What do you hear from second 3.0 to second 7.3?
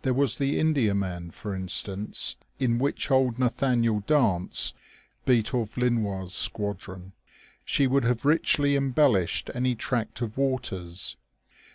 old Nathaniel Dance beat off Linois' squadron: